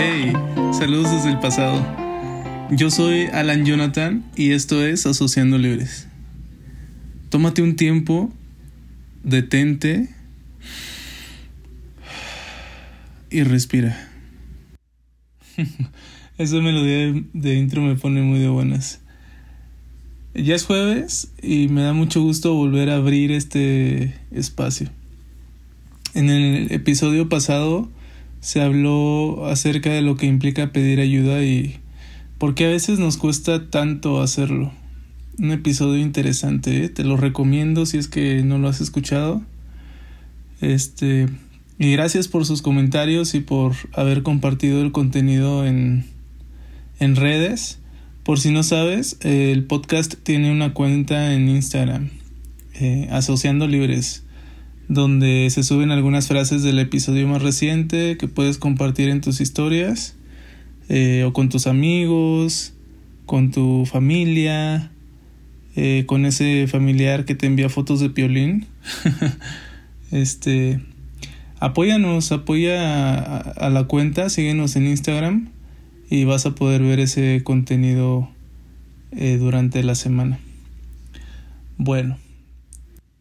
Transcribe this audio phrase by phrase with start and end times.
[0.00, 0.32] Hey,
[0.78, 1.84] saludos desde el pasado.
[2.70, 6.06] Yo soy Alan Jonathan y esto es Asociando Libres.
[7.30, 8.32] Tómate un tiempo,
[9.24, 10.08] detente
[13.28, 14.08] y respira.
[16.38, 19.00] Esa melodía de intro me pone muy de buenas.
[20.32, 24.90] Ya es jueves y me da mucho gusto volver a abrir este espacio.
[26.14, 27.90] En el episodio pasado
[28.40, 31.76] se habló acerca de lo que implica pedir ayuda y
[32.38, 34.72] por qué a veces nos cuesta tanto hacerlo.
[35.38, 36.88] Un episodio interesante, ¿eh?
[36.88, 39.42] te lo recomiendo si es que no lo has escuchado.
[40.60, 41.28] Este,
[41.78, 46.04] y gracias por sus comentarios y por haber compartido el contenido en,
[46.98, 47.78] en redes.
[48.24, 52.10] Por si no sabes, el podcast tiene una cuenta en Instagram,
[52.74, 54.24] eh, Asociando Libres,
[54.88, 60.16] donde se suben algunas frases del episodio más reciente que puedes compartir en tus historias,
[60.88, 62.72] eh, o con tus amigos,
[63.26, 64.90] con tu familia,
[65.76, 68.66] eh, con ese familiar que te envía fotos de piolín.
[70.10, 70.80] este,
[71.60, 75.50] apóyanos, apoya a, la cuenta, síguenos en Instagram
[76.08, 78.30] y vas a poder ver ese contenido
[79.12, 80.38] eh, durante la semana.
[81.76, 82.16] Bueno,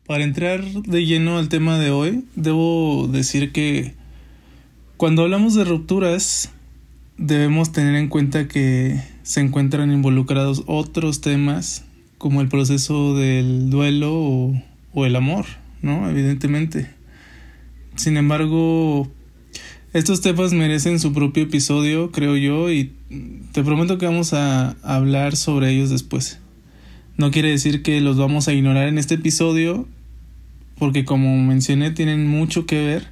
[0.08, 3.94] para entrar de lleno al tema de hoy, debo decir que
[4.96, 6.52] cuando hablamos de rupturas,
[7.18, 11.84] debemos tener en cuenta que se encuentran involucrados otros temas
[12.18, 15.46] como el proceso del duelo o, o el amor,
[15.82, 16.10] ¿no?
[16.10, 16.90] Evidentemente.
[17.96, 19.12] Sin embargo,
[19.94, 22.94] estos temas merecen su propio episodio, creo yo, y
[23.52, 26.40] te prometo que vamos a hablar sobre ellos después.
[27.18, 29.88] No quiere decir que los vamos a ignorar en este episodio,
[30.78, 33.08] porque como mencioné tienen mucho que ver,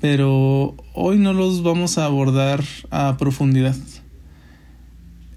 [0.00, 3.76] pero hoy no los vamos a abordar a profundidad.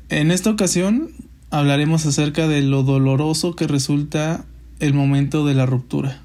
[0.10, 1.10] En esta ocasión
[1.50, 4.46] hablaremos acerca de lo doloroso que resulta
[4.80, 6.22] el momento de la ruptura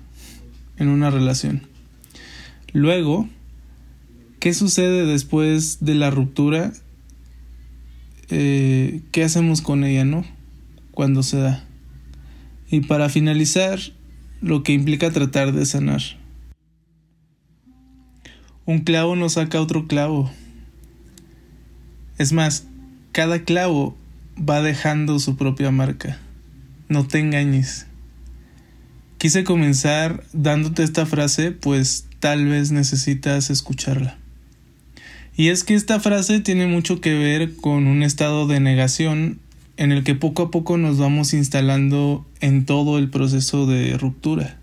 [0.76, 1.62] en una relación.
[2.72, 3.28] Luego,
[4.38, 6.72] ¿Qué sucede después de la ruptura?
[8.30, 10.24] Eh, ¿Qué hacemos con ella, no?
[10.92, 11.64] Cuando se da.
[12.70, 13.80] Y para finalizar,
[14.40, 16.02] lo que implica tratar de sanar.
[18.64, 20.30] Un clavo no saca otro clavo.
[22.18, 22.66] Es más,
[23.12, 23.96] cada clavo
[24.38, 26.18] va dejando su propia marca.
[26.88, 27.86] No te engañes.
[29.18, 34.18] Quise comenzar dándote esta frase, pues tal vez necesitas escucharla.
[35.36, 39.40] Y es que esta frase tiene mucho que ver con un estado de negación
[39.78, 44.58] en el que poco a poco nos vamos instalando en todo el proceso de ruptura.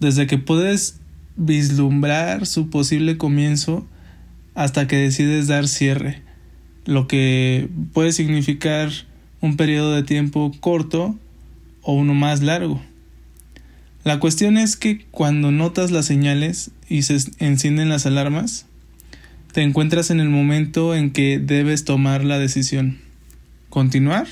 [0.00, 0.98] Desde que puedes
[1.36, 3.86] vislumbrar su posible comienzo
[4.54, 6.22] hasta que decides dar cierre,
[6.86, 8.90] lo que puede significar
[9.42, 11.18] un periodo de tiempo corto
[11.82, 12.80] o uno más largo.
[14.02, 18.64] La cuestión es que cuando notas las señales y se encienden las alarmas,
[19.52, 23.11] te encuentras en el momento en que debes tomar la decisión.
[23.72, 24.26] ¿Continuar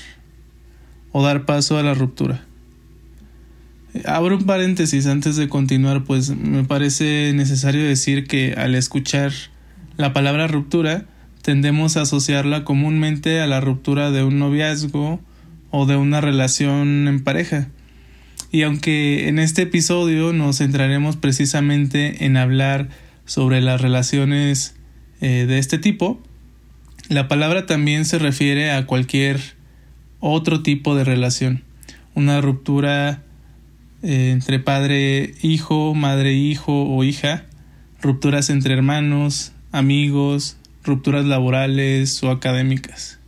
[1.11, 2.45] o dar paso a la ruptura?
[4.05, 9.31] Abro un paréntesis antes de continuar, pues me parece necesario decir que al escuchar
[9.97, 11.05] la palabra ruptura
[11.41, 15.19] tendemos a asociarla comúnmente a la ruptura de un noviazgo
[15.71, 17.67] o de una relación en pareja.
[18.51, 22.89] Y aunque en este episodio nos centraremos precisamente en hablar
[23.25, 24.75] sobre las relaciones
[25.19, 26.21] eh, de este tipo,
[27.11, 29.41] la palabra también se refiere a cualquier
[30.21, 31.61] otro tipo de relación.
[32.15, 33.21] Una ruptura
[34.01, 37.43] eh, entre padre-hijo, madre-hijo o hija,
[38.01, 40.55] rupturas entre hermanos, amigos,
[40.85, 43.19] rupturas laborales o académicas.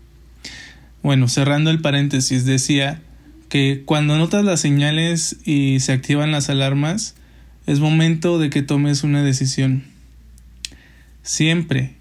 [1.02, 3.02] Bueno, cerrando el paréntesis, decía
[3.50, 7.16] que cuando notas las señales y se activan las alarmas,
[7.68, 9.84] es momento de que tomes una decisión.
[11.22, 11.98] Siempre,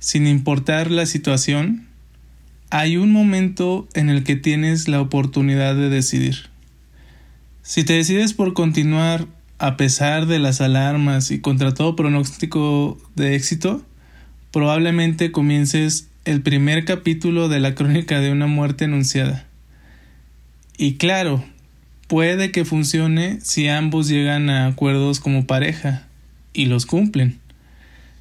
[0.00, 1.86] sin importar la situación,
[2.70, 6.48] hay un momento en el que tienes la oportunidad de decidir.
[7.62, 9.26] Si te decides por continuar
[9.58, 13.84] a pesar de las alarmas y contra todo pronóstico de éxito,
[14.52, 19.46] probablemente comiences el primer capítulo de la crónica de una muerte anunciada.
[20.78, 21.44] Y claro,
[22.06, 26.08] puede que funcione si ambos llegan a acuerdos como pareja
[26.54, 27.38] y los cumplen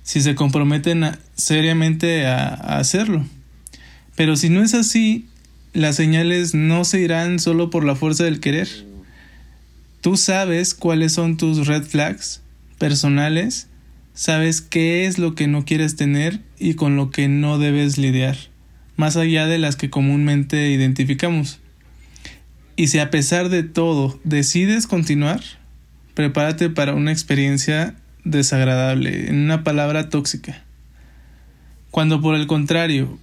[0.09, 2.47] si se comprometen seriamente a,
[2.79, 3.27] hacerlo.
[4.15, 5.27] Pero si no es así,
[5.71, 8.67] las señales no se irán solo por la fuerza del querer.
[10.01, 12.41] Tú sabes cuáles son tus red flags
[12.79, 13.67] personales,
[14.15, 18.35] sabes qué es lo que no quieres tener y con lo que no debes lidiar,
[18.95, 21.59] más allá de las que comúnmente identificamos.
[22.75, 25.43] Y si a pesar de todo decides continuar,
[26.15, 27.95] prepárate para una experiencia
[28.29, 30.63] desagradable, en una palabra tóxica.
[31.91, 33.17] Cuando por el contrario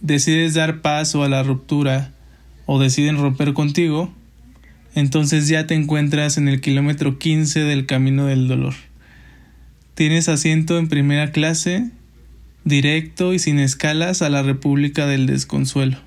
[0.00, 2.12] decides dar paso a la ruptura
[2.66, 4.12] o deciden romper contigo,
[4.94, 8.74] entonces ya te encuentras en el kilómetro 15 del camino del dolor.
[9.94, 11.90] Tienes asiento en primera clase,
[12.64, 15.98] directo y sin escalas a la República del Desconsuelo.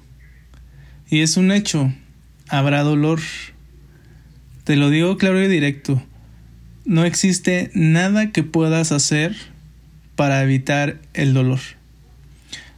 [1.10, 1.94] Y es un hecho,
[2.50, 3.20] habrá dolor.
[4.64, 6.02] Te lo digo claro y directo,
[6.86, 9.36] no existe nada que puedas hacer
[10.16, 11.60] para evitar el dolor.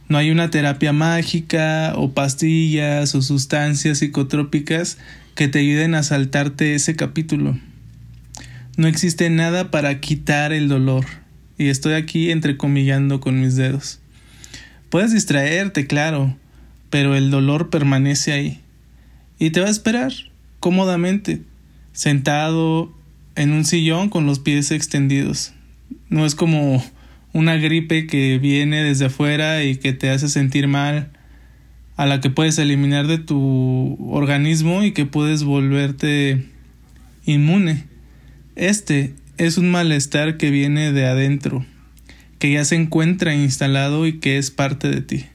[0.08, 4.96] No hay una terapia mágica o pastillas o sustancias psicotrópicas
[5.34, 7.58] que te ayuden a saltarte ese capítulo.
[8.78, 11.04] No existe nada para quitar el dolor.
[11.58, 14.00] Y estoy aquí entrecomillando con mis dedos.
[14.88, 16.36] Puedes distraerte, claro,
[16.88, 18.60] pero el dolor permanece ahí.
[19.38, 20.12] Y te va a esperar,
[20.60, 21.42] cómodamente,
[21.92, 22.97] sentado
[23.38, 25.52] en un sillón con los pies extendidos.
[26.08, 26.84] No es como
[27.32, 31.12] una gripe que viene desde afuera y que te hace sentir mal,
[31.96, 36.46] a la que puedes eliminar de tu organismo y que puedes volverte
[37.26, 37.84] inmune.
[38.56, 41.64] Este es un malestar que viene de adentro,
[42.40, 45.26] que ya se encuentra instalado y que es parte de ti.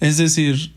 [0.00, 0.72] Es decir,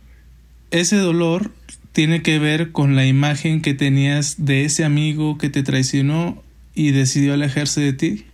[0.72, 1.54] ese dolor
[1.98, 6.44] tiene que ver con la imagen que tenías de ese amigo que te traicionó
[6.76, 8.26] y decidió alejarse de ti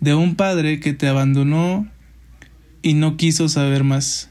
[0.00, 1.88] de un padre que te abandonó
[2.82, 4.28] y no quiso saber más.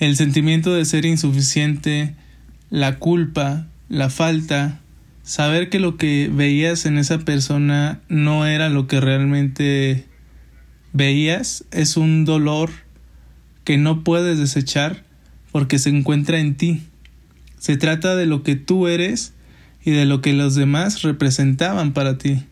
[0.00, 2.16] El sentimiento de ser insuficiente,
[2.68, 4.80] la culpa, la falta,
[5.22, 10.04] saber que lo que veías en esa persona no era lo que realmente
[10.92, 12.70] veías, es un dolor
[13.62, 15.04] que no puedes desechar
[15.52, 16.82] porque se encuentra en ti.
[17.58, 19.32] Se trata de lo que tú eres
[19.84, 22.44] y de lo que los demás representaban para ti.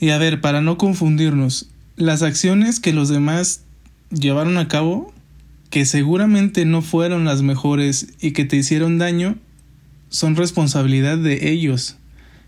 [0.00, 3.62] Y a ver, para no confundirnos, las acciones que los demás
[4.10, 5.12] llevaron a cabo,
[5.68, 9.36] que seguramente no fueron las mejores y que te hicieron daño,
[10.08, 11.96] son responsabilidad de ellos.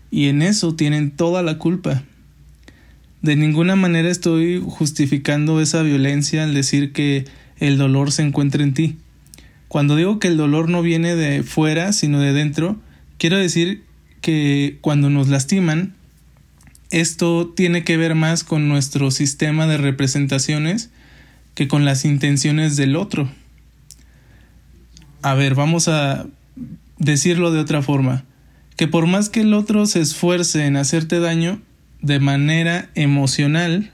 [0.09, 2.03] Y en eso tienen toda la culpa.
[3.21, 7.25] De ninguna manera estoy justificando esa violencia al decir que
[7.57, 8.97] el dolor se encuentra en ti.
[9.73, 12.79] Cuando digo que el dolor no viene de fuera, sino de dentro,
[13.17, 13.83] quiero decir
[14.21, 15.95] que cuando nos lastiman,
[16.91, 20.91] esto tiene que ver más con nuestro sistema de representaciones
[21.55, 23.31] que con las intenciones del otro.
[25.23, 26.27] A ver, vamos a
[26.99, 28.25] decirlo de otra forma,
[28.77, 31.59] que por más que el otro se esfuerce en hacerte daño
[31.99, 33.91] de manera emocional,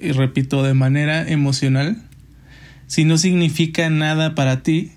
[0.00, 2.02] y repito, de manera emocional,
[2.88, 4.90] si no significa nada para ti,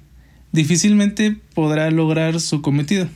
[0.52, 3.08] difícilmente podrá lograr su cometido.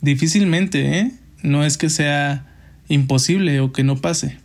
[0.00, 1.12] Difícilmente, ¿eh?
[1.42, 2.46] No es que sea
[2.88, 4.38] imposible o que no pase.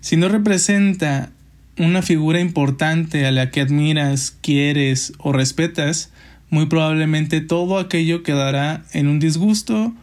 [0.00, 1.30] Si no representa
[1.78, 6.10] una figura importante a la que admiras, quieres o respetas,
[6.50, 9.94] muy probablemente todo aquello quedará en un disgusto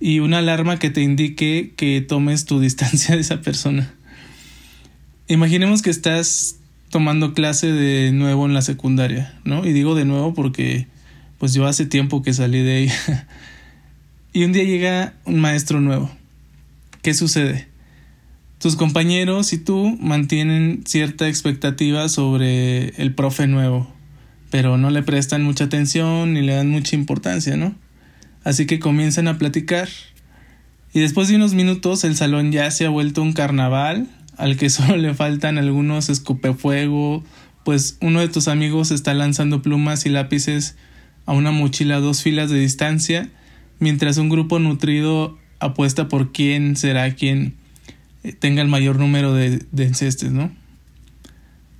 [0.00, 3.94] y una alarma que te indique que tomes tu distancia de esa persona.
[5.28, 6.56] Imaginemos que estás
[6.94, 9.66] tomando clase de nuevo en la secundaria, ¿no?
[9.66, 10.86] Y digo de nuevo porque
[11.38, 13.26] pues yo hace tiempo que salí de ella.
[14.32, 16.08] y un día llega un maestro nuevo
[17.02, 17.66] ¿qué sucede?
[18.60, 23.92] Tus compañeros y tú mantienen cierta expectativa sobre el profe nuevo,
[24.50, 27.74] pero no le prestan mucha atención ni le dan mucha importancia, ¿no?
[28.44, 29.88] Así que comienzan a platicar.
[30.92, 34.06] Y después de unos minutos el salón ya se ha vuelto un carnaval
[34.36, 37.24] al que solo le faltan algunos escupefuego,
[37.64, 40.76] pues uno de tus amigos está lanzando plumas y lápices
[41.26, 43.30] a una mochila a dos filas de distancia,
[43.78, 47.54] mientras un grupo nutrido apuesta por quién será quien
[48.22, 50.52] eh, tenga el mayor número de, de encestes, ¿no?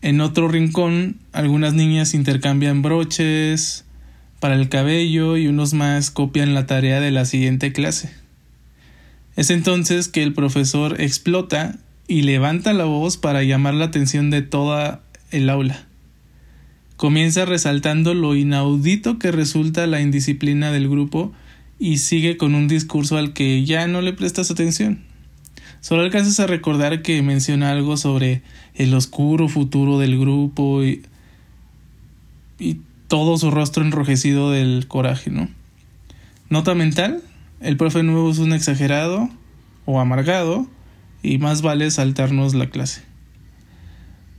[0.00, 3.84] En otro rincón, algunas niñas intercambian broches
[4.38, 8.12] para el cabello y unos más copian la tarea de la siguiente clase.
[9.36, 14.42] Es entonces que el profesor explota y levanta la voz para llamar la atención de
[14.42, 15.86] toda el aula.
[16.96, 21.32] Comienza resaltando lo inaudito que resulta la indisciplina del grupo
[21.78, 25.02] y sigue con un discurso al que ya no le prestas atención.
[25.80, 28.42] Solo alcanzas a recordar que menciona algo sobre
[28.74, 31.02] el oscuro futuro del grupo y,
[32.58, 35.48] y todo su rostro enrojecido del coraje, ¿no?
[36.48, 37.22] Nota mental,
[37.60, 39.28] el profe nuevo es un exagerado
[39.84, 40.66] o amargado
[41.24, 43.02] y más vale saltarnos la clase.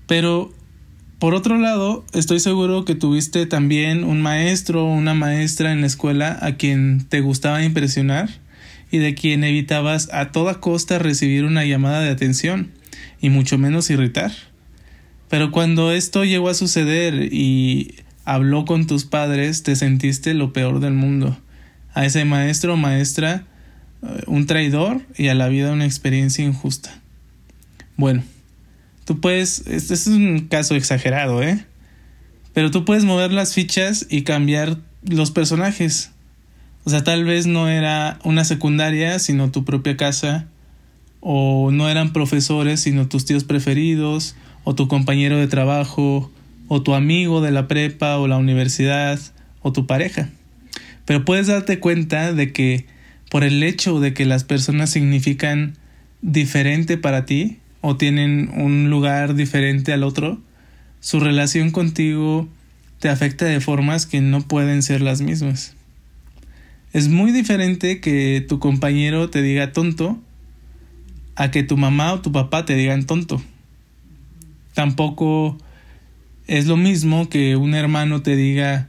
[0.08, 0.54] Pero,
[1.20, 5.88] por otro lado, estoy seguro que tuviste también un maestro o una maestra en la
[5.88, 8.30] escuela a quien te gustaba impresionar
[8.92, 12.72] y de quien evitabas a toda costa recibir una llamada de atención
[13.20, 14.32] y mucho menos irritar.
[15.28, 20.80] Pero cuando esto llegó a suceder y habló con tus padres, te sentiste lo peor
[20.80, 21.38] del mundo.
[21.94, 23.48] A ese maestro o maestra
[24.28, 27.02] un traidor y a la vida una experiencia injusta.
[27.98, 28.24] Bueno,
[29.06, 31.66] tú puedes, este es un caso exagerado, ¿eh?
[32.54, 36.12] Pero tú puedes mover las fichas y cambiar los personajes.
[36.84, 40.48] O sea, tal vez no era una secundaria, sino tu propia casa,
[41.20, 46.32] o no eran profesores, sino tus tíos preferidos, o tu compañero de trabajo,
[46.68, 49.20] o tu amigo de la prepa o la universidad,
[49.62, 50.30] o tu pareja.
[51.06, 52.86] Pero puedes darte cuenta de que
[53.36, 55.74] por el hecho de que las personas significan
[56.22, 60.40] diferente para ti o tienen un lugar diferente al otro,
[61.02, 62.48] su relación contigo
[63.00, 65.76] te afecta de formas que no pueden ser las mismas.
[66.94, 70.18] Es muy diferente que tu compañero te diga tonto
[71.36, 73.44] a que tu mamá o tu papá te digan tonto.
[74.74, 75.58] Tampoco
[76.48, 78.88] es lo mismo que un hermano te diga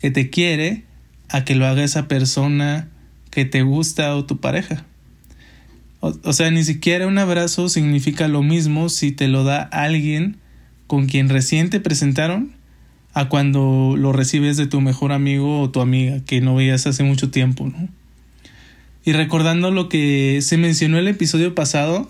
[0.00, 0.82] que te quiere
[1.28, 2.88] a que lo haga esa persona
[3.36, 4.86] que te gusta o tu pareja.
[6.00, 10.38] O, sea, ni siquiera un abrazo significa lo mismo si te lo da alguien
[10.86, 12.52] con quien recién te presentaron
[13.12, 17.02] a cuando lo recibes de tu mejor amigo o tu amiga que no veías hace
[17.02, 17.90] mucho tiempo, ¿no?
[19.04, 22.08] Y recordando lo que se mencionó el episodio pasado,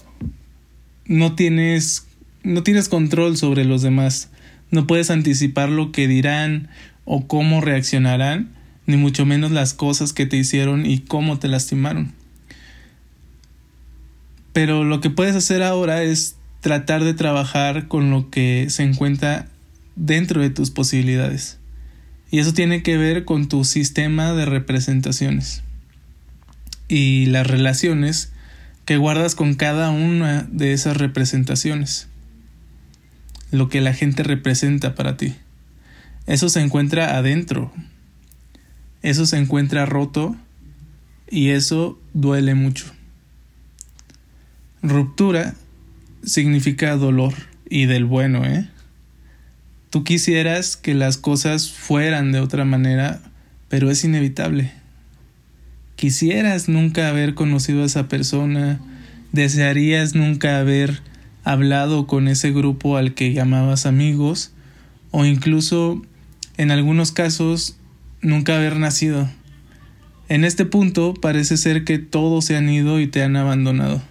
[1.06, 2.06] no tienes
[2.44, 4.30] no tienes control sobre los demás.
[4.70, 6.68] No puedes anticipar lo que dirán
[7.04, 8.55] o cómo reaccionarán,
[8.86, 12.12] ni mucho menos las cosas que te hicieron y cómo te lastimaron.
[14.52, 19.48] Pero lo que puedes hacer ahora es tratar de trabajar con lo que se encuentra
[19.96, 21.58] dentro de tus posibilidades.
[22.30, 25.62] Y eso tiene que ver con tu sistema de representaciones
[26.88, 28.32] y las relaciones
[28.84, 32.08] que guardas con cada una de esas representaciones.
[33.50, 35.34] Lo que la gente representa para ti.
[36.26, 37.72] Eso se encuentra adentro.
[39.02, 40.36] Eso se encuentra roto
[41.30, 42.86] y eso duele mucho.
[44.82, 45.54] Ruptura
[46.24, 47.34] significa dolor
[47.68, 48.68] y del bueno, ¿eh?
[49.90, 53.20] Tú quisieras que las cosas fueran de otra manera,
[53.68, 54.72] pero es inevitable.
[55.94, 58.80] Quisieras nunca haber conocido a esa persona,
[59.32, 61.00] desearías nunca haber
[61.44, 64.52] hablado con ese grupo al que llamabas amigos,
[65.12, 66.02] o incluso
[66.58, 67.76] en algunos casos
[68.26, 69.28] nunca haber nacido.
[70.28, 74.02] En este punto parece ser que todos se han ido y te han abandonado.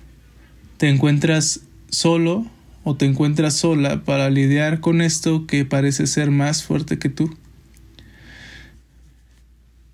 [0.77, 2.45] Te encuentras solo
[2.83, 7.35] o te encuentras sola para lidiar con esto que parece ser más fuerte que tú.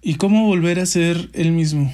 [0.04, 1.92] ¿Y cómo volver a ser el mismo?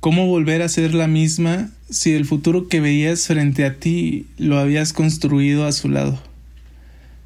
[0.00, 4.58] ¿Cómo volver a ser la misma si el futuro que veías frente a ti lo
[4.58, 6.22] habías construido a su lado?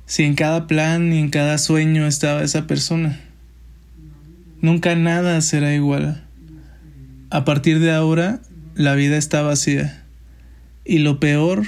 [0.07, 3.21] Si en cada plan y en cada sueño estaba esa persona.
[4.65, 6.25] Nunca nada será igual.
[7.29, 8.41] A partir de ahora,
[8.75, 10.03] la vida está vacía.
[10.87, 11.65] Y lo peor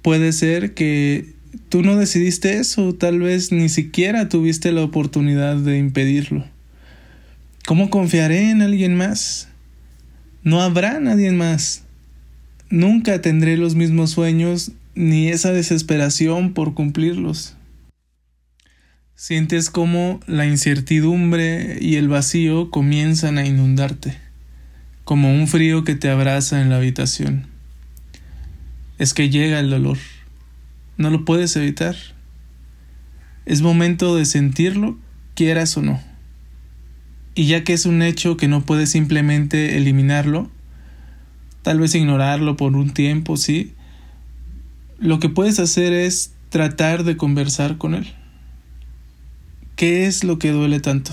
[0.00, 1.34] puede ser que
[1.68, 6.44] tú no decidiste eso, tal vez ni siquiera tuviste la oportunidad de impedirlo.
[7.66, 9.48] ¿Cómo confiaré en alguien más?
[10.44, 11.82] No habrá nadie más.
[12.70, 17.57] Nunca tendré los mismos sueños ni esa desesperación por cumplirlos.
[19.20, 24.16] Sientes como la incertidumbre y el vacío comienzan a inundarte,
[25.04, 27.58] como un frío que te abraza en la habitación
[28.98, 29.96] es que llega el dolor.
[30.96, 31.96] No lo puedes evitar.
[33.46, 34.98] Es momento de sentirlo,
[35.34, 36.00] quieras o no.
[37.34, 40.50] Y ya que es un hecho que no puedes simplemente eliminarlo,
[41.62, 43.74] tal vez ignorarlo por un tiempo, sí,
[44.98, 48.12] lo que puedes hacer es tratar de conversar con él.
[49.78, 51.12] ¿Qué es lo que duele tanto?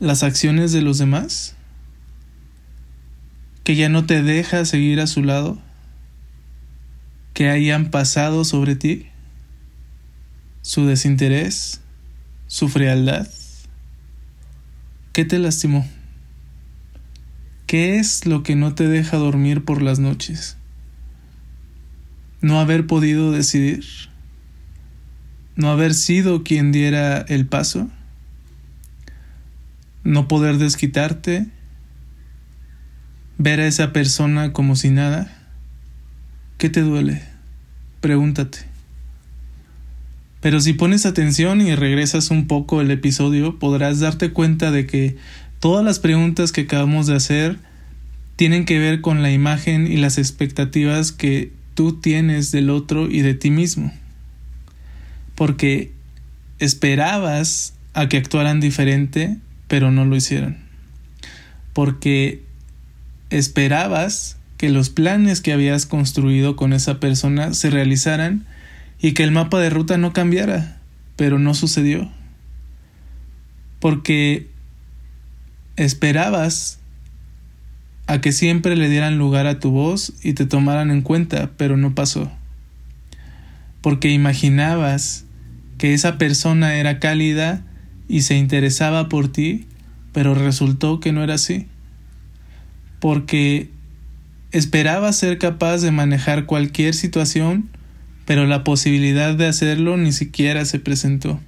[0.00, 1.54] ¿Las acciones de los demás?
[3.62, 5.60] ¿Que ya no te deja seguir a su lado?
[7.36, 9.08] que hayan pasado sobre ti,
[10.62, 11.82] su desinterés,
[12.46, 13.28] su frialdad.
[15.12, 15.86] ¿Qué te lastimó?
[17.66, 20.56] ¿Qué es lo que no te deja dormir por las noches?
[22.40, 23.84] ¿No haber podido decidir?
[25.56, 27.90] ¿No haber sido quien diera el paso?
[30.04, 31.46] ¿No poder desquitarte?
[33.38, 35.32] ver a esa persona como si nada?
[36.58, 37.22] ¿Qué te duele?
[38.00, 38.58] Pregúntate.
[40.40, 45.16] Pero si pones atención y regresas un poco el episodio, podrás darte cuenta de que
[45.60, 47.58] todas las preguntas que acabamos de hacer
[48.36, 53.20] tienen que ver con la imagen y las expectativas que tú tienes del otro y
[53.20, 53.92] de ti mismo.
[55.36, 55.92] Porque
[56.58, 59.36] esperabas a que actuaran diferente,
[59.68, 60.58] pero no lo hicieron.
[61.72, 62.42] Porque
[63.30, 68.46] esperabas que los planes que habías construido con esa persona se realizaran
[69.00, 70.80] y que el mapa de ruta no cambiara,
[71.16, 72.10] pero no sucedió.
[73.80, 74.48] Porque
[75.76, 76.78] esperabas
[78.06, 81.76] a que siempre le dieran lugar a tu voz y te tomaran en cuenta, pero
[81.76, 82.30] no pasó.
[83.82, 85.25] Porque imaginabas
[85.78, 87.62] que esa persona era cálida
[88.08, 89.66] y se interesaba por ti,
[90.12, 91.66] pero resultó que no era así.
[93.00, 93.70] Porque
[94.52, 97.68] esperabas ser capaz de manejar cualquier situación,
[98.24, 101.40] pero la posibilidad de hacerlo ni siquiera se presentó.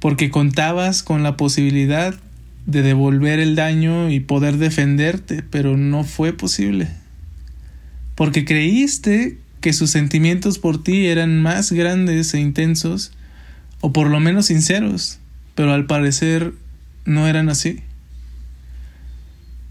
[0.00, 2.14] Porque contabas con la posibilidad
[2.66, 6.88] de devolver el daño y poder defenderte, pero no fue posible.
[8.14, 13.12] Porque creíste que sus sentimientos por ti eran más grandes e intensos,
[13.80, 15.20] o por lo menos sinceros,
[15.54, 16.52] pero al parecer
[17.06, 17.80] no eran así.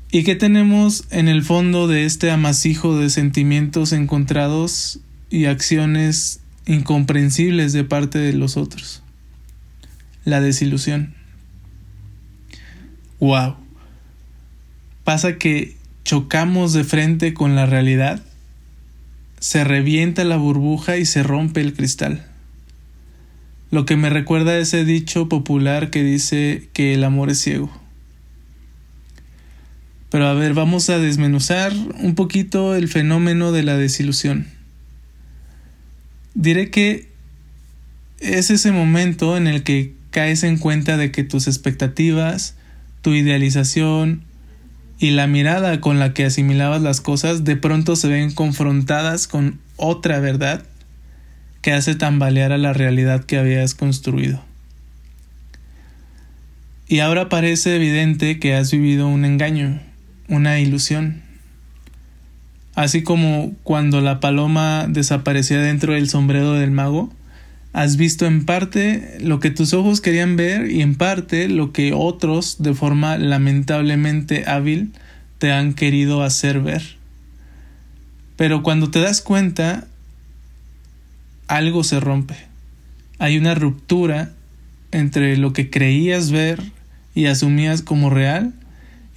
[0.09, 7.71] ¿Y qué tenemos en el fondo de este amasijo de sentimientos encontrados y acciones incomprensibles
[7.71, 9.03] de parte de los otros?
[10.25, 11.13] La desilusión.
[13.19, 13.57] Wow.
[15.03, 18.23] Pasa que chocamos de frente con la realidad,
[19.43, 22.25] se revienta la burbuja y se rompe el cristal.
[23.71, 27.69] Lo que me recuerda a ese dicho popular que dice que el amor es ciego.
[30.09, 34.47] Pero a ver, vamos a desmenuzar un poquito el fenómeno de la desilusión.
[36.35, 37.09] Diré que
[38.21, 42.55] es ese momento en el que caes en cuenta de que tus expectativas,
[43.01, 44.23] tu idealización
[45.03, 49.59] y la mirada con la que asimilabas las cosas de pronto se ven confrontadas con
[49.75, 50.63] otra verdad
[51.61, 54.41] que hace tambalear a la realidad que habías construido.
[56.87, 59.81] Y ahora parece evidente que has vivido un engaño,
[60.29, 61.21] una ilusión.
[62.73, 67.11] Así como cuando la paloma desaparecía dentro del sombrero del mago,
[67.73, 71.91] Has visto en parte lo que tus ojos querían ver y en parte lo que
[71.93, 74.93] otros, de forma lamentablemente hábil,
[75.39, 76.83] te han querido hacer ver.
[78.37, 79.87] Pero cuando te das cuenta,
[81.47, 82.35] algo se rompe.
[83.17, 84.31] Hay una ruptura
[84.91, 86.61] entre lo que creías ver
[87.15, 88.53] y asumías como real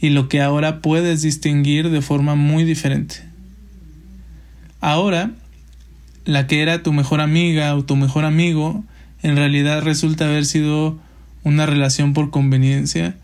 [0.01, 3.17] y lo que ahora puedes distinguir de forma muy diferente.
[4.81, 5.33] Ahora
[6.27, 8.85] la que era tu mejor amiga o tu mejor amigo
[9.23, 10.99] en realidad resulta haber sido
[11.43, 13.17] una relación por conveniencia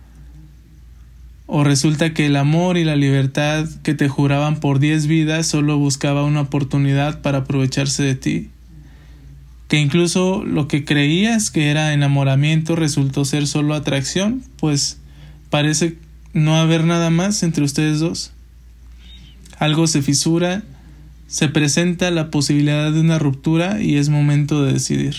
[1.47, 5.77] o resulta que el amor y la libertad que te juraban por diez vidas solo
[5.77, 8.49] buscaba una oportunidad para aprovecharse de ti.
[9.69, 14.99] Que incluso lo que creías que era enamoramiento resultó ser solo atracción, pues
[15.51, 15.99] parece
[16.33, 18.33] no haber nada más entre ustedes dos.
[19.59, 20.63] Algo se fisura
[21.33, 25.17] se presenta la posibilidad de una ruptura y es momento de decidir.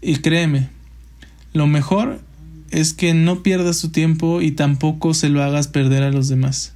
[0.00, 0.70] Y créeme,
[1.52, 2.22] lo mejor
[2.70, 6.72] es que no pierdas tu tiempo y tampoco se lo hagas perder a los demás.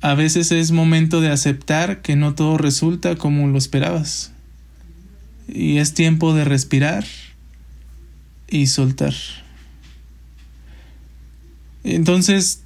[0.00, 4.32] A veces es momento de aceptar que no todo resulta como lo esperabas.
[5.48, 7.04] Y es tiempo de respirar
[8.48, 9.12] y soltar.
[11.84, 12.62] Entonces,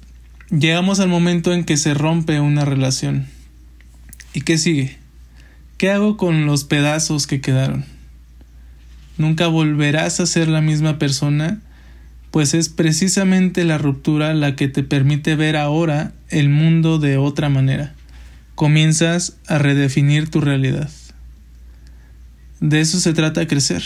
[0.51, 3.27] llegamos al momento en que se rompe una relación.
[4.33, 4.97] ¿Y qué sigue?
[5.77, 7.85] ¿Qué hago con los pedazos que quedaron?
[9.17, 11.59] Nunca volverás a ser la misma persona,
[12.31, 17.49] pues es precisamente la ruptura la que te permite ver ahora el mundo de otra
[17.49, 17.93] manera.
[18.55, 20.89] Comienzas a redefinir tu realidad.
[22.61, 23.83] De eso se trata crecer.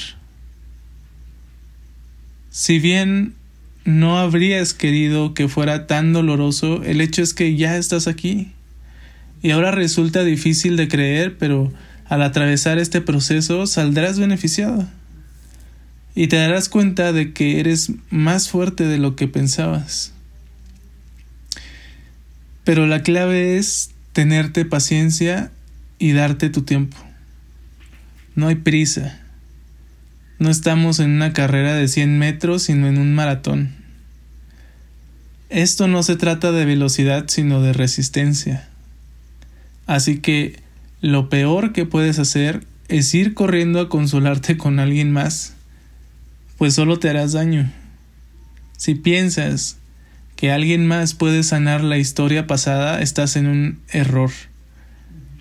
[2.52, 3.34] Si bien
[3.84, 8.55] no habrías querido que fuera tan doloroso, el hecho es que ya estás aquí
[9.46, 11.72] y ahora resulta difícil de creer, pero
[12.06, 14.88] al atravesar este proceso saldrás beneficiado.
[16.16, 20.14] Y te darás cuenta de que eres más fuerte de lo que pensabas.
[22.64, 25.52] Pero la clave es tenerte paciencia
[26.00, 26.98] y darte tu tiempo.
[28.34, 29.20] No hay prisa.
[30.40, 33.76] No estamos en una carrera de 100 metros, sino en un maratón.
[35.50, 38.70] esto no se trata de velocidad sino de resistencia.
[39.88, 40.60] Así que
[41.02, 45.54] lo peor que puedes hacer es ir corriendo a consolarte con alguien más,
[46.58, 47.72] pues solo te harás daño.
[48.78, 49.78] Si piensas
[50.36, 54.32] que alguien más puede sanar la historia pasada, estás en un error.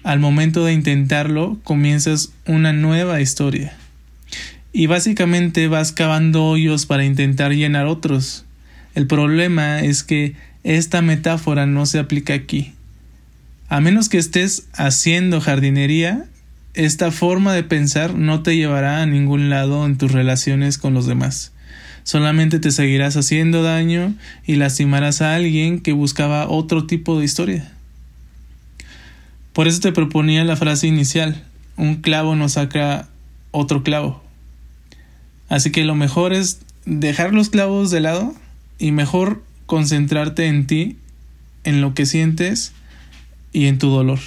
[0.03, 3.75] Al momento de intentarlo, comienzas una nueva historia.
[4.73, 8.45] Y básicamente vas cavando hoyos para intentar llenar otros.
[8.95, 12.74] El problema es que esta metáfora no se aplica aquí.
[13.69, 16.27] A menos que estés haciendo jardinería,
[16.75, 21.07] esta forma de pensar no te llevará a ningún lado en tus relaciones con los
[21.07, 21.53] demás.
[22.03, 27.73] Solamente te seguirás haciendo daño y lastimarás a alguien que buscaba otro tipo de historia.
[29.55, 31.43] Por eso te proponía la frase inicial,
[31.77, 33.09] un clavo no saca
[33.53, 34.23] otro clavo.
[35.49, 38.35] Así que lo mejor es dejar los clavos de lado
[38.79, 40.97] y mejor concentrarte en ti,
[41.63, 42.73] en lo que sientes
[43.55, 44.19] y en tu dolor.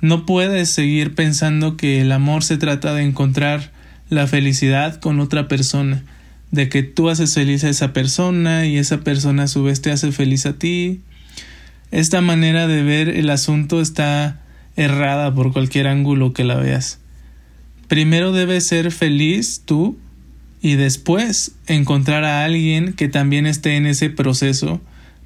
[0.00, 3.72] No puedes seguir pensando que el amor se trata de encontrar
[4.08, 6.04] la felicidad con otra persona,
[6.50, 9.90] de que tú haces feliz a esa persona y esa persona a su vez te
[9.90, 11.00] hace feliz a ti.
[11.90, 14.40] Esta manera de ver el asunto está
[14.76, 17.00] errada por cualquier ángulo que la veas.
[17.88, 19.98] Primero debes ser feliz tú
[20.62, 24.80] y después encontrar a alguien que también esté en ese proceso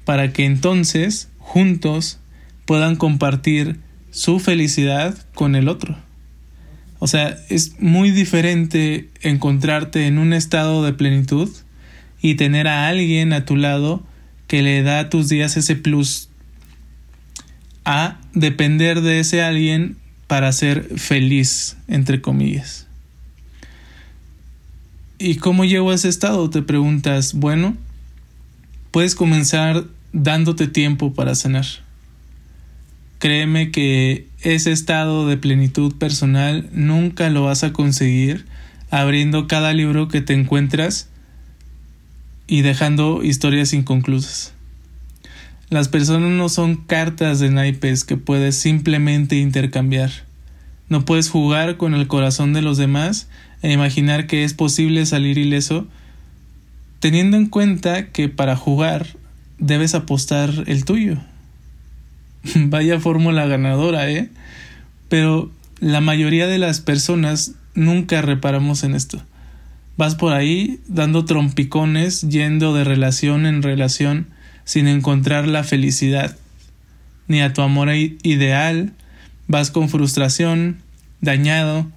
[0.05, 2.19] para que entonces juntos
[2.65, 3.79] puedan compartir
[4.11, 5.97] su felicidad con el otro.
[6.99, 11.49] O sea, es muy diferente encontrarte en un estado de plenitud
[12.21, 14.03] y tener a alguien a tu lado
[14.47, 16.29] que le da a tus días ese plus
[17.85, 19.97] a depender de ese alguien
[20.27, 22.87] para ser feliz, entre comillas.
[25.19, 26.49] ¿Y cómo llego a ese estado?
[26.49, 27.75] Te preguntas, bueno,
[28.91, 31.65] puedes comenzar dándote tiempo para sanar.
[33.23, 38.45] Créeme que ese estado de plenitud personal nunca lo vas a conseguir
[38.91, 41.07] abriendo cada libro que te encuentras
[42.47, 44.51] y dejando historias inconclusas.
[45.69, 50.11] Las personas no son cartas de naipes que puedes simplemente intercambiar.
[50.89, 53.29] No puedes jugar con el corazón de los demás
[53.61, 55.87] e imaginar que es posible salir ileso,
[56.99, 59.07] teniendo en cuenta que para jugar
[59.59, 61.19] debes apostar el tuyo.
[62.55, 64.29] Vaya fórmula ganadora, ¿eh?
[65.09, 69.21] Pero la mayoría de las personas nunca reparamos en esto.
[69.97, 74.27] Vas por ahí dando trompicones, yendo de relación en relación,
[74.65, 76.35] sin encontrar la felicidad,
[77.27, 78.93] ni a tu amor ideal,
[79.47, 80.77] vas con frustración,
[81.21, 81.87] dañado,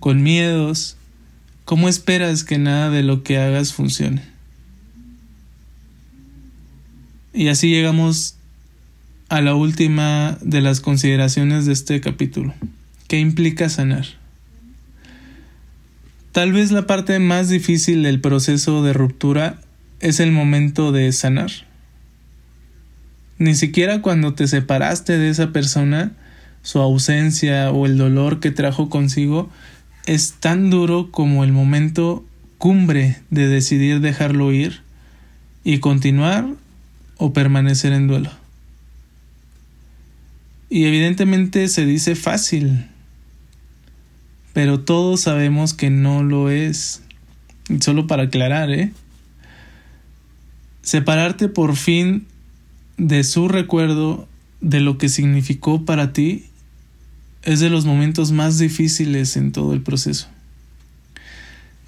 [0.00, 0.96] con miedos.
[1.64, 4.22] ¿Cómo esperas que nada de lo que hagas funcione?
[7.32, 8.35] Y así llegamos
[9.28, 12.54] a la última de las consideraciones de este capítulo.
[13.08, 14.06] ¿Qué implica sanar?
[16.32, 19.58] Tal vez la parte más difícil del proceso de ruptura
[20.00, 21.50] es el momento de sanar.
[23.38, 26.12] Ni siquiera cuando te separaste de esa persona,
[26.62, 29.50] su ausencia o el dolor que trajo consigo
[30.06, 32.24] es tan duro como el momento
[32.58, 34.82] cumbre de decidir dejarlo ir
[35.64, 36.46] y continuar
[37.18, 38.30] o permanecer en duelo.
[40.68, 42.86] Y evidentemente se dice fácil,
[44.52, 47.02] pero todos sabemos que no lo es.
[47.80, 48.92] Solo para aclarar, ¿eh?
[50.82, 52.26] Separarte por fin
[52.96, 54.28] de su recuerdo
[54.60, 56.46] de lo que significó para ti
[57.42, 60.28] es de los momentos más difíciles en todo el proceso.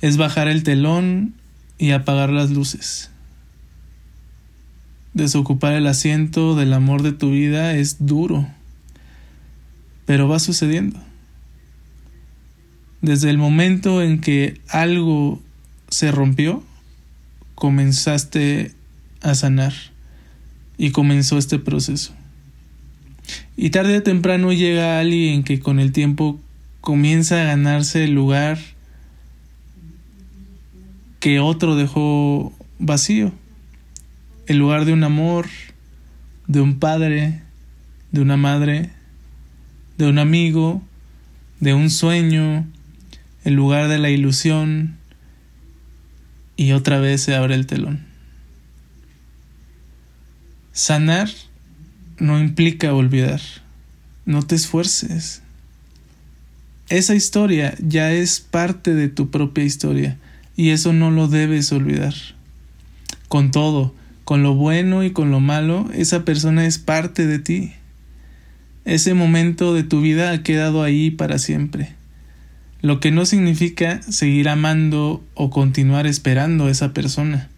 [0.01, 1.35] Es bajar el telón
[1.79, 3.11] y apagar las luces.
[5.15, 8.49] Desocupar el asiento del amor de tu vida es duro
[10.09, 10.99] pero va sucediendo.
[13.03, 15.39] Desde el momento en que algo
[15.91, 16.65] se rompió,
[17.55, 18.73] comenzaste
[19.21, 19.75] a sanar
[20.79, 22.15] y comenzó este proceso.
[23.55, 26.41] Y tarde o temprano llega alguien que con el tiempo
[26.81, 28.59] comienza a ganarse el lugar
[31.21, 33.31] que otro dejó vacío.
[34.47, 35.49] El lugar de un amor,
[36.47, 37.43] de un padre,
[38.11, 38.97] de una madre,
[39.99, 40.83] de un amigo,
[41.61, 42.67] de un sueño,
[43.45, 44.97] el lugar de la ilusión,
[46.57, 48.07] y otra vez se abre el telón.
[50.73, 51.29] Sanar
[52.19, 53.41] no implica olvidar.
[54.27, 55.43] No te esfuerces.
[56.89, 60.19] Esa historia ya es parte de tu propia historia
[60.57, 62.15] y eso no lo debes olvidar.
[63.29, 67.73] Con todo, con lo bueno y con lo malo, esa persona es parte de ti.
[68.89, 71.93] Ese momento de tu vida ha quedado ahí para siempre.
[72.81, 77.51] Lo que no significa seguir amando o continuar esperando a esa persona,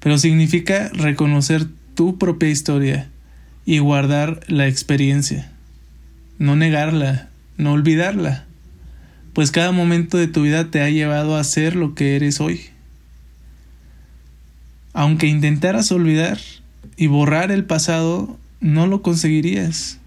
[0.00, 3.08] pero significa reconocer tu propia historia
[3.64, 5.52] y guardar la experiencia.
[6.40, 8.44] No negarla, no olvidarla,
[9.32, 12.60] pues cada momento de tu vida te ha llevado a ser lo que eres hoy.
[14.94, 16.40] Aunque intentaras olvidar
[16.96, 19.99] y borrar el pasado, no lo conseguirías.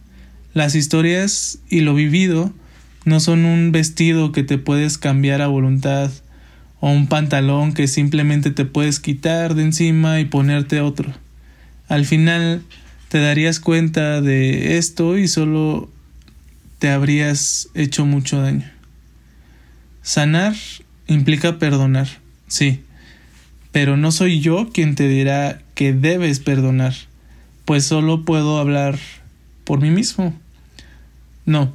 [0.54, 2.54] Las historias y lo vivido
[3.06, 6.12] no son un vestido que te puedes cambiar a voluntad
[6.80, 11.12] o un pantalón que simplemente te puedes quitar de encima y ponerte otro.
[11.88, 12.62] Al final
[13.10, 15.90] te darías cuenta de esto y solo
[16.78, 18.70] te habrías hecho mucho daño.
[20.04, 20.56] Sanar
[21.08, 22.08] implica perdonar,
[22.48, 22.82] sí,
[23.72, 26.94] pero no soy yo quien te dirá que debes perdonar,
[27.66, 29.00] pues solo puedo hablar
[29.64, 30.43] por mí mismo.
[31.46, 31.74] No,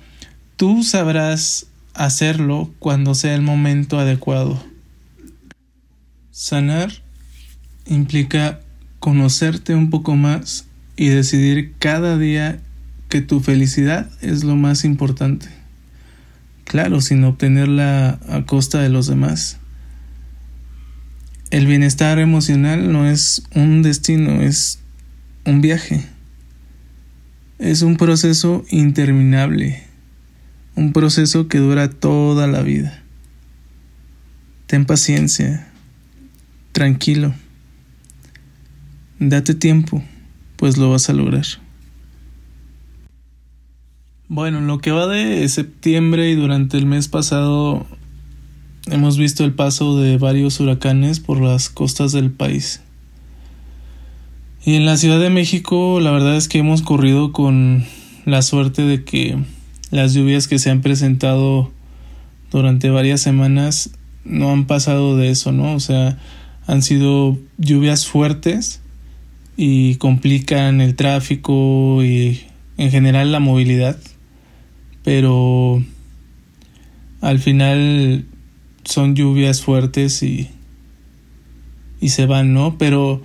[0.57, 4.63] tú sabrás hacerlo cuando sea el momento adecuado.
[6.31, 6.93] Sanar
[7.87, 8.61] implica
[8.99, 12.61] conocerte un poco más y decidir cada día
[13.09, 15.49] que tu felicidad es lo más importante.
[16.65, 19.59] Claro, sin obtenerla a costa de los demás.
[21.51, 24.81] El bienestar emocional no es un destino, es
[25.47, 26.07] un viaje.
[27.59, 29.83] Es un proceso interminable,
[30.77, 33.03] un proceso que dura toda la vida.
[34.69, 35.69] Ten paciencia,
[36.71, 37.35] tranquilo,
[39.19, 40.05] date tiempo,
[40.55, 41.47] pues lo vas a lograr.
[44.29, 47.87] Bueno, lo que va de septiembre y durante el mes pasado
[48.87, 52.83] hemos visto el paso de varios huracanes por las costas del país.
[54.65, 57.85] Y en la Ciudad de México la verdad es que hemos corrido con
[58.25, 59.39] la suerte de que
[59.91, 61.71] las lluvias que se han presentado
[62.51, 63.91] durante varias semanas
[64.25, 65.75] no han pasado de eso, ¿no?
[65.75, 66.19] O sea,
[66.67, 68.81] han sido lluvias fuertes
[69.57, 72.43] y complican el tráfico y
[72.77, 73.99] en general la movilidad,
[75.03, 75.83] pero
[77.21, 78.27] al final
[78.85, 80.49] son lluvias fuertes y,
[82.01, 82.77] y se van, ¿no?
[82.79, 83.23] Pero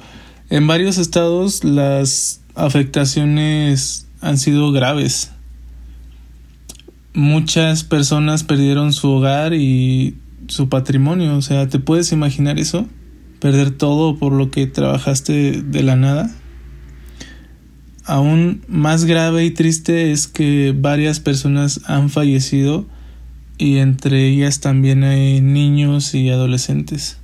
[0.54, 5.32] en varios estados las afectaciones han sido graves.
[7.16, 10.16] Muchas personas perdieron su hogar y
[10.48, 11.36] su patrimonio.
[11.36, 12.88] O sea, ¿te puedes imaginar eso?
[13.40, 16.30] Perder todo por lo que trabajaste de la nada.
[18.06, 22.86] Aún más grave y triste es que varias personas han fallecido
[23.58, 27.18] y entre ellas también hay niños y adolescentes.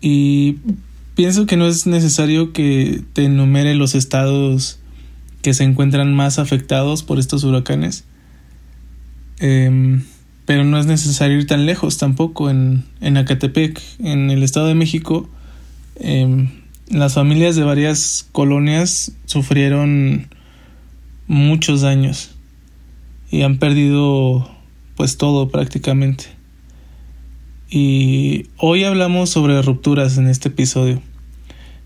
[0.00, 0.58] Y
[1.22, 4.80] Pienso que no es necesario que te enumere los estados
[5.40, 8.02] que se encuentran más afectados por estos huracanes.
[9.38, 10.02] Em,
[10.46, 12.50] pero no es necesario ir tan lejos tampoco.
[12.50, 15.30] En, en Acatepec, en el Estado de México,
[15.94, 16.48] em,
[16.88, 20.26] las familias de varias colonias sufrieron
[21.28, 22.32] muchos daños
[23.30, 24.50] y han perdido
[24.96, 26.24] pues todo prácticamente.
[27.70, 31.00] Y hoy hablamos sobre rupturas en este episodio.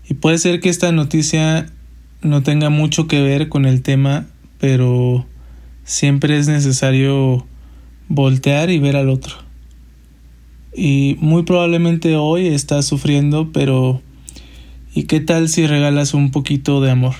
[0.09, 1.67] Y puede ser que esta noticia
[2.21, 4.25] no tenga mucho que ver con el tema,
[4.59, 5.25] pero
[5.83, 7.45] siempre es necesario
[8.07, 9.35] voltear y ver al otro.
[10.75, 14.01] Y muy probablemente hoy estás sufriendo, pero
[14.93, 17.15] ¿y qué tal si regalas un poquito de amor?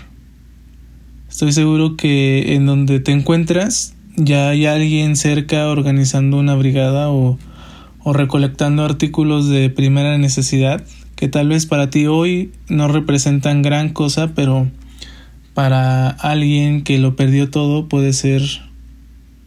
[1.29, 7.37] Estoy seguro que en donde te encuentras ya hay alguien cerca organizando una brigada o
[8.07, 10.81] o recolectando artículos de primera necesidad
[11.17, 14.69] que tal vez para ti hoy no representan gran cosa, pero
[15.55, 18.43] para alguien que lo perdió todo puede ser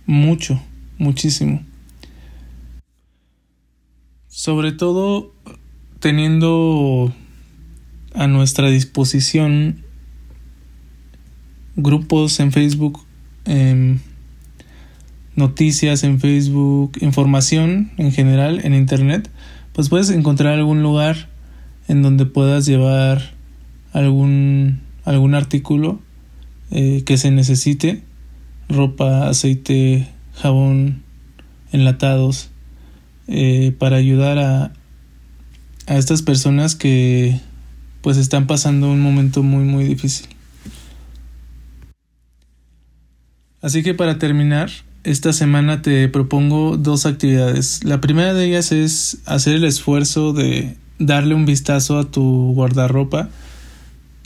[0.04, 0.61] mucho,
[0.98, 1.62] muchísimo.
[4.26, 5.33] Sobre todo
[6.00, 7.14] teniendo
[8.14, 9.85] a nuestra disposición
[11.76, 13.04] grupos en Facebook,
[13.44, 14.00] em,
[15.37, 19.30] noticias en Facebook, información en general en Internet,
[19.72, 21.30] pues puedes encontrar algún lugar
[21.90, 23.33] en donde puedas llevar
[23.92, 25.98] algún, algún artículo
[26.70, 28.05] eh, que se necesite,
[28.68, 31.03] ropa, aceite, jabón,
[31.72, 32.50] enlatados,
[33.26, 34.72] eh, para ayudar a,
[35.88, 37.40] a estas personas que
[38.03, 40.29] pues están pasando un momento muy muy difícil.
[43.62, 44.70] Así que para terminar,
[45.03, 47.83] esta semana te propongo dos actividades.
[47.83, 53.30] La primera de ellas es hacer el esfuerzo de darle un vistazo a tu guardarropa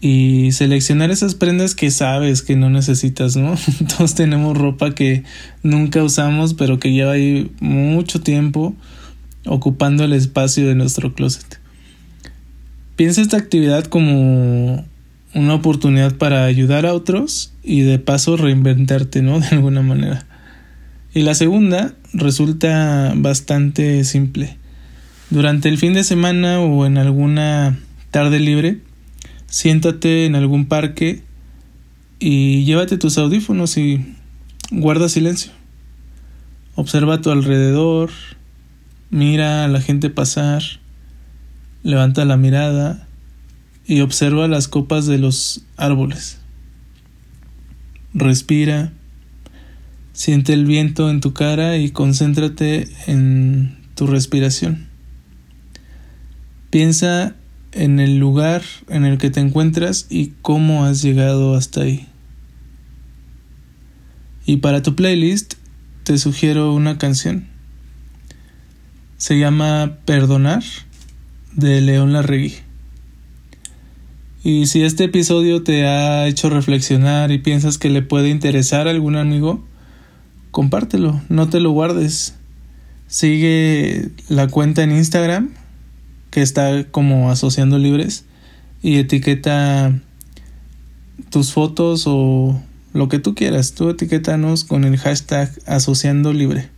[0.02, 3.54] y seleccionar esas prendas que sabes que no necesitas, ¿no?
[3.96, 5.22] Todos tenemos ropa que
[5.62, 8.74] nunca usamos, pero que lleva ahí mucho tiempo
[9.46, 11.58] ocupando el espacio de nuestro closet.
[12.96, 14.84] Piensa esta actividad como
[15.34, 19.40] una oportunidad para ayudar a otros y de paso reinventarte, ¿no?
[19.40, 20.26] De alguna manera.
[21.14, 24.58] Y la segunda resulta bastante simple.
[25.34, 27.76] Durante el fin de semana o en alguna
[28.12, 28.78] tarde libre,
[29.46, 31.24] siéntate en algún parque
[32.20, 34.14] y llévate tus audífonos y
[34.70, 35.50] guarda silencio.
[36.76, 38.10] Observa a tu alrededor,
[39.10, 40.62] mira a la gente pasar,
[41.82, 43.08] levanta la mirada
[43.88, 46.38] y observa las copas de los árboles.
[48.14, 48.92] Respira,
[50.12, 54.93] siente el viento en tu cara y concéntrate en tu respiración.
[56.74, 57.36] Piensa
[57.70, 62.08] en el lugar en el que te encuentras y cómo has llegado hasta ahí.
[64.44, 65.54] Y para tu playlist
[66.02, 67.46] te sugiero una canción.
[69.18, 70.64] Se llama Perdonar
[71.52, 72.54] de León Larregui.
[74.42, 78.90] Y si este episodio te ha hecho reflexionar y piensas que le puede interesar a
[78.90, 79.64] algún amigo,
[80.50, 82.34] compártelo, no te lo guardes.
[83.06, 85.52] Sigue la cuenta en Instagram
[86.34, 88.24] que está como asociando libres
[88.82, 90.00] y etiqueta
[91.30, 92.60] tus fotos o
[92.92, 93.74] lo que tú quieras.
[93.74, 96.70] Tú etiquétanos con el hashtag asociando libre.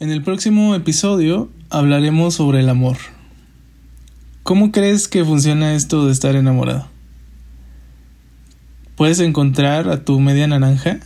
[0.00, 2.96] En el próximo episodio hablaremos sobre el amor.
[4.42, 6.88] ¿Cómo crees que funciona esto de estar enamorado?
[8.96, 11.00] ¿Puedes encontrar a tu media naranja?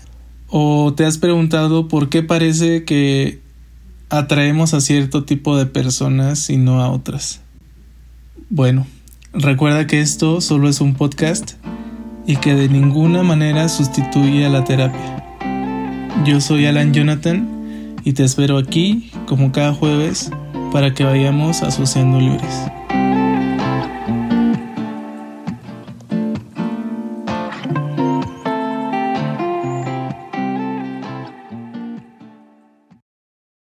[0.46, 3.42] ¿O te has preguntado por qué parece que
[4.12, 7.40] atraemos a cierto tipo de personas y no a otras.
[8.50, 8.86] Bueno,
[9.32, 11.52] recuerda que esto solo es un podcast
[12.26, 15.24] y que de ninguna manera sustituye a la terapia.
[16.26, 20.30] Yo soy Alan Jonathan y te espero aquí, como cada jueves,
[20.72, 22.66] para que vayamos asociando libres.